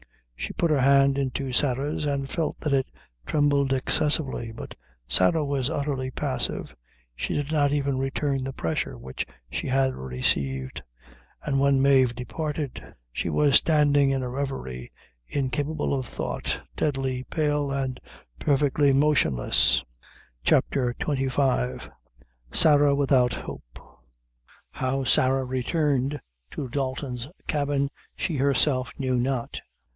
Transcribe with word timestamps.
She 0.35 0.51
put 0.53 0.71
her 0.71 0.81
hand 0.81 1.19
into 1.19 1.53
Sarah's 1.53 2.03
and 2.03 2.27
felt 2.27 2.59
that 2.61 2.73
it 2.73 2.87
trembled 3.27 3.71
excessively 3.71 4.51
but 4.51 4.73
Sarah 5.07 5.45
was 5.45 5.69
utterly 5.69 6.09
passive; 6.09 6.75
she 7.15 7.35
did 7.35 7.51
not 7.51 7.71
even 7.71 7.99
return 7.99 8.43
the 8.43 8.51
pressure 8.51 8.97
which 8.97 9.27
she 9.51 9.67
had 9.67 9.93
received, 9.93 10.81
and 11.43 11.59
when 11.59 11.79
Mave 11.83 12.15
departed, 12.15 12.83
she 13.13 13.29
was 13.29 13.55
standing 13.57 14.09
in 14.09 14.23
a 14.23 14.29
reverie, 14.29 14.91
incapable 15.27 15.93
of 15.93 16.07
thought, 16.07 16.59
deadly 16.75 17.23
pale, 17.25 17.69
and 17.71 17.99
perfectly 18.39 18.91
motionless. 18.91 19.85
CHAPTEE 20.43 20.93
XXV. 20.99 21.91
Sarah 22.51 22.95
Without 22.95 23.33
Hope. 23.35 24.01
How 24.71 25.03
Sarah 25.03 25.45
returned 25.45 26.19
to 26.49 26.67
Dalton's 26.69 27.27
cabin 27.47 27.91
she 28.15 28.37
herself 28.37 28.91
knew 28.97 29.15
not. 29.17 29.61